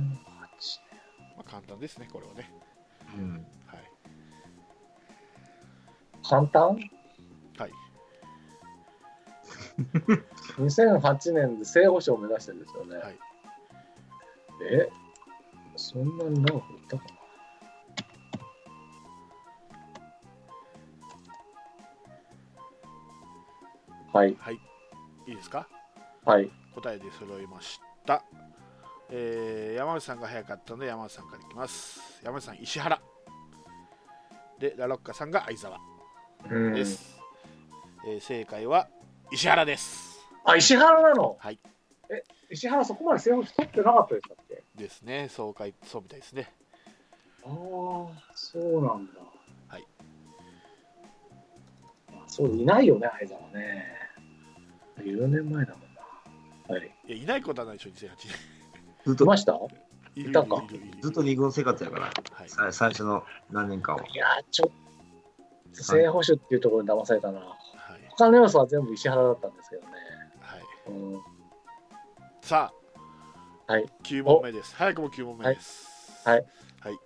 [1.36, 2.50] まあ簡単ですねこれはね
[3.16, 3.34] うん。
[3.34, 3.44] はい
[6.22, 6.76] 簡単？
[7.58, 7.72] はい
[10.58, 12.96] ?2008 年で正捕手を目指してるんですよね。
[12.96, 13.18] はい
[14.70, 14.90] え
[15.76, 17.19] そんなに長くいったかな？
[24.12, 24.54] はい、はい。
[25.26, 25.68] いいですか？
[26.24, 28.24] はい、答えで揃いました、
[29.08, 32.20] えー山内さんが早かったので山内さんからいきます。
[32.22, 33.00] 山内さん石原。
[34.58, 35.78] でラロッカさんが相沢。
[36.50, 36.74] うん。
[36.74, 37.18] です、
[38.06, 38.88] えー正解は
[39.30, 40.18] 石原です。
[40.44, 41.36] あ、石原なの？
[41.38, 41.58] はい。
[42.10, 44.62] え、石原そこまで正捕手取ってなかったでしたっけ？
[44.74, 45.28] ですね。
[45.30, 46.52] そうかいそうみたいですね。
[47.44, 47.52] ああ、
[48.34, 49.20] そうなんだ。
[49.68, 49.86] はい。
[52.12, 53.99] あそう、いないよね、相沢ね。
[55.00, 55.82] 10年前だもん
[56.68, 56.74] な。
[56.74, 56.90] はい。
[57.08, 58.08] いやいないことはないでしょ2008
[59.06, 59.58] ずっといました？
[60.14, 60.62] 年いたか？
[61.02, 64.02] ずっと二軍生活やから、はいさ最初の何年間は。
[64.06, 64.70] いやー、ちょっ
[65.76, 67.40] と、正捕手っていうところに騙されたな。
[67.40, 67.56] はい
[68.16, 69.88] 他の要素は全部石原だったんですけどね。
[70.40, 71.20] はいうん、
[72.42, 72.70] さ
[73.66, 74.76] あ、はい、9問目です。
[74.76, 75.88] 早くも9問目です。
[76.24, 76.44] はい。
[76.80, 76.98] はい。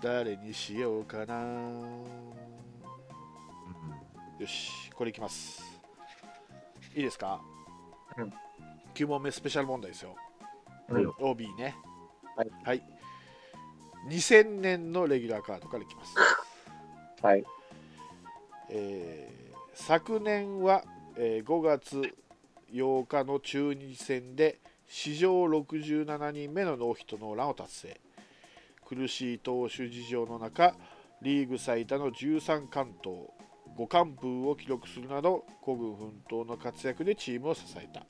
[0.00, 1.34] 誰にしようかな。
[4.38, 5.69] よし、これいきます。
[6.94, 7.40] いいですか、
[8.16, 8.32] うん、
[8.94, 10.16] ?9 問目スペシャル問題ですよ。
[10.88, 11.76] はいよ OB ね。
[12.36, 12.50] はい。
[12.64, 12.82] はい。
[14.08, 16.16] 2000年のレギュラーカードからいきます。
[17.22, 17.44] はい。
[18.70, 19.40] えー
[19.72, 20.84] 昨年は、
[21.16, 22.14] えー5月
[22.72, 24.58] 8日の中日戦で
[24.88, 28.00] 史上67人目のノーヒットノーランを達成
[28.84, 30.74] 苦しい投手事情の中
[31.22, 33.32] リーグ最多の13完投
[33.80, 38.04] 5完封を記録するなど孤軍奮闘の活躍でチームを支えた、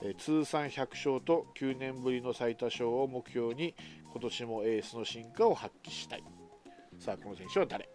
[0.00, 3.74] えー通算100勝と9年ぶりの最多勝を目標に
[4.10, 6.24] 今年もエースの進化を発揮したい。
[6.98, 7.90] さあこの選手は誰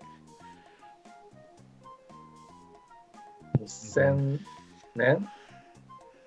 [3.60, 4.40] ？2000
[4.96, 5.28] 年？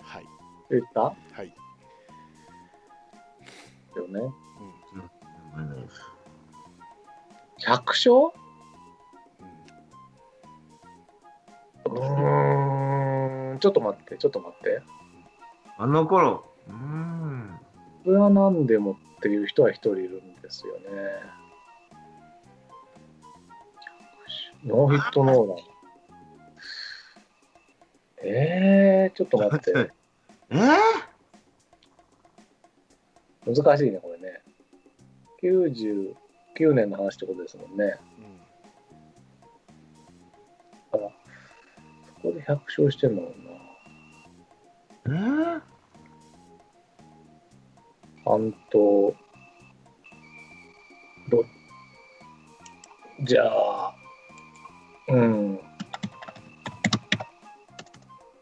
[0.00, 0.24] はい。
[0.70, 1.00] 言った？
[1.02, 1.54] はい、
[3.96, 4.20] よね。
[4.20, 4.32] うん。
[5.52, 5.70] ごめん。
[5.70, 6.02] ないです。
[7.60, 8.47] 100勝？
[13.58, 14.82] ちょっと待って、ちょっと待って。
[15.78, 17.60] あの頃、うーん。
[18.04, 20.80] それは何でもっていう人は一人いるんですよね。
[24.64, 25.58] ノーヒットノーラン。
[28.22, 29.90] えー、ちょっと待って。
[30.50, 34.42] えー、難しいね、これね。
[35.42, 36.14] 99
[36.74, 37.98] 年の話ってことですもんね。
[38.18, 38.28] うん
[42.20, 43.47] そこで100勝してんだもんな。
[45.08, 45.60] えー、
[48.24, 49.14] 半島。
[51.30, 51.44] ど、
[53.24, 53.94] じゃあ、
[55.08, 55.60] うん。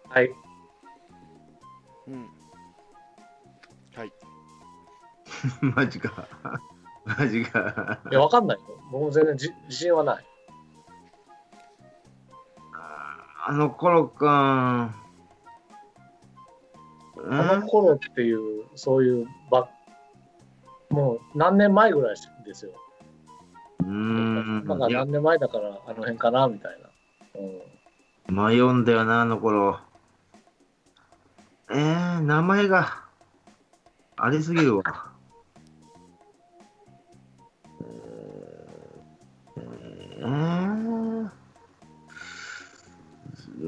[0.09, 0.31] はい。
[2.09, 2.29] うん
[3.97, 4.13] はい
[5.75, 6.29] マジか。
[7.05, 8.01] マジか。
[8.11, 8.65] いや、わかんないよ。
[8.91, 10.25] 僕も全然じ自信はない。
[13.49, 15.06] あの頃か。
[17.29, 19.69] あの頃っていう、そういうば、
[20.91, 22.73] もう何年前ぐらいですよ。
[23.81, 24.65] うーん。
[24.67, 27.41] なんか何年前だからあの辺かなみたいな。
[27.41, 27.77] うん
[28.29, 29.79] 迷うんだよな、あの頃。
[31.71, 33.05] えー、名前が
[34.17, 34.83] ありすぎるわ。
[39.57, 40.27] えー、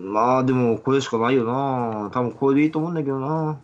[0.05, 2.11] まあでもこれしかないよな。
[2.13, 3.61] 多分これでいいと思うんだけどな。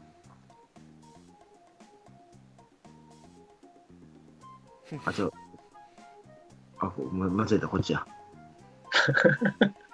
[5.04, 5.30] あ、違う。
[6.78, 8.06] あ、間違えた、こっちや。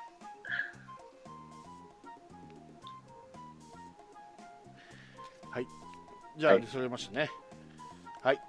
[6.41, 7.29] じゃあ、はいそれましたね
[8.23, 8.41] はい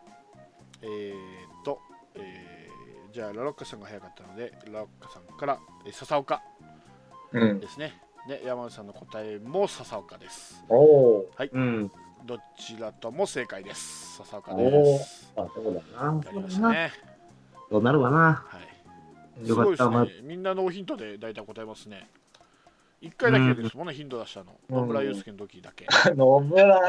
[0.82, 1.82] えー、っと、
[2.16, 6.51] えーじゃあラロッカさんが早かったのでラロッカさんから、えー笹岡うん。
[7.32, 7.94] ですね。
[8.28, 10.64] ね山内さんの答えも笹岡です。
[10.70, 11.92] おおうん。
[12.26, 14.18] どちらとも正解です。
[14.18, 15.32] 笹岡おです。
[15.36, 15.44] ー。
[15.44, 16.12] あ、そうだ。
[16.12, 16.22] な。
[16.26, 16.92] やりましたね。
[17.70, 18.18] そうなるわな。
[18.18, 18.60] は
[19.42, 19.46] い。
[19.46, 19.88] すよかった。
[19.88, 20.28] ごいですね。
[20.28, 22.10] みんなノーヒントで大体答えますね。
[23.02, 24.60] 1回だけですもんね、ヒント出したの。
[24.70, 26.80] 野村祐介の時だけ、野村。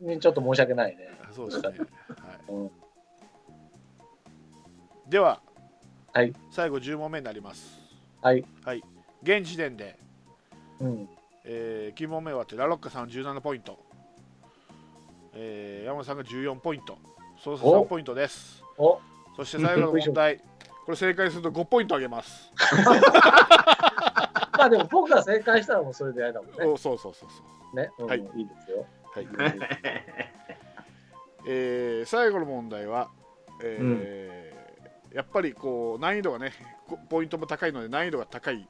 [0.00, 1.08] にちょっと申し訳ないね。
[1.30, 1.78] そうですね、はい。
[2.48, 2.70] うん。
[5.08, 5.40] では、
[6.12, 6.32] はい。
[6.50, 7.78] 最後10問目になります。
[8.20, 8.44] はい。
[8.64, 8.82] はい
[9.22, 9.96] 現時点で、
[10.80, 11.08] うん。
[11.44, 13.78] えー、9問目終わってラロッカさん17ポイント、
[15.34, 16.98] えー山本さんが14ポイント。
[17.42, 18.62] 操作3ポイントです。
[18.78, 19.00] お。
[19.36, 20.40] そして最後の問題。
[20.84, 22.50] これ正解すると5ポイントあげます、
[24.58, 26.64] まあでも僕が正解したらもうそれでやりだもんね。
[26.64, 27.42] おそうそうそうそ
[27.72, 27.76] う。
[27.76, 27.90] ね。
[27.98, 28.84] うん、はいいいですよ。
[29.14, 29.28] はい、
[31.46, 33.10] えー最後の問題は、
[33.62, 36.52] えーやっぱりこう難易度がね
[36.88, 38.66] こポイントも高いので難易度が高いうん。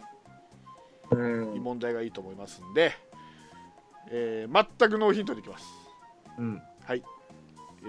[1.14, 2.92] 問題がいいと思いますんで、
[4.10, 5.64] えー全くノーヒントでいきます、
[6.38, 6.62] うん。
[6.88, 6.94] え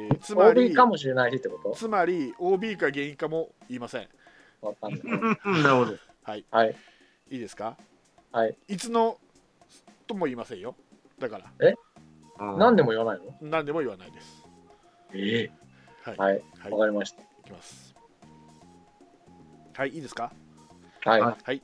[0.10, 4.08] ーつまり OB かもしれないしってこつまり OB か原因かも言いません。
[4.62, 5.04] とわかんない。
[5.04, 5.18] な
[5.70, 5.98] るほど。
[6.24, 6.46] はい。
[6.50, 6.76] はい。
[7.30, 7.78] いいですか？
[8.32, 8.56] はい。
[8.68, 9.18] いつの
[10.08, 10.76] とも言いませんよ。
[11.20, 11.52] だから。
[12.58, 13.36] 何でも言わないの？
[13.42, 14.48] 何でも言わないです。
[15.14, 15.52] え？
[16.04, 16.42] はい、はい。
[16.60, 16.72] はい。
[16.72, 17.22] わかりました。
[17.22, 17.94] いきます。
[19.76, 20.32] はいいいですか？
[21.06, 21.22] はい。
[21.22, 21.62] ははい、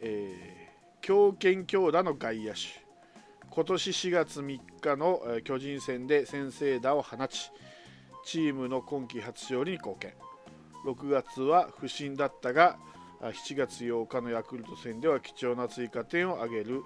[0.00, 0.55] えー
[1.00, 2.60] 強肩強打の外野手。
[3.50, 7.50] 今年4月3日の、えー巨人戦で先制打を放ち
[8.24, 10.14] チームの今季初勝利に貢献。
[10.84, 12.76] 6月は不振だったが
[13.20, 16.82] あ7月8日のヤクルト戦では貴重な追加点を挙げる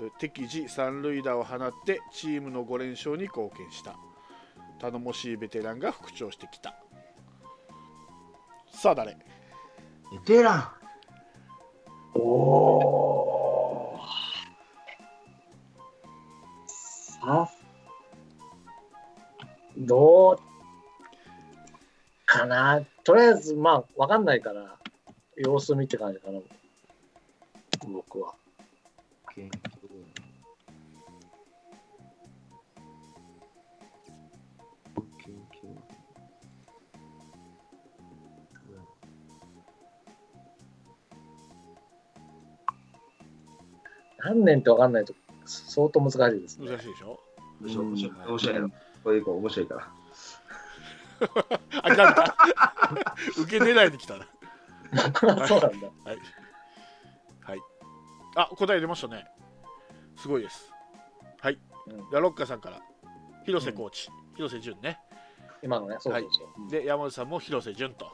[0.00, 3.96] え敵地三塁打を放ってチームの5連勝に貢献した。
[4.80, 6.74] 頼もしいベテランが復調してきた。
[8.70, 9.16] さあ誰？
[10.12, 10.68] ベテラン。
[12.14, 13.27] おお。
[17.20, 17.50] さ
[19.76, 20.38] どう
[22.26, 24.76] かなとりあえず、まあ、わかんないから、
[25.36, 26.40] 様子見って感じかな。
[27.90, 28.34] 僕は。
[44.18, 45.14] 何年ってわかんないと
[45.48, 46.68] 相当難しいですね。
[46.70, 47.20] 難しいでしょ？
[47.60, 48.12] 面白い、面白い。
[48.28, 48.68] 面白いな。
[49.04, 49.88] これ以降面白いから。
[51.82, 52.36] あかんか
[53.36, 54.26] 受け狙いに来たな。
[55.46, 55.88] そうなんだ。
[56.04, 56.18] はい。
[57.40, 57.60] はい。
[58.36, 59.26] あ答え出ましたね。
[60.16, 60.72] すごいです。
[61.40, 62.10] はい、うん。
[62.10, 62.80] ラロッカさんから。
[63.44, 65.00] 広瀬コーチ、広瀬淳ね。
[65.62, 66.70] 今のね、そうそうそう。
[66.70, 68.12] で山内さんも広瀬潤と。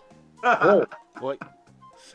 [1.20, 1.38] おい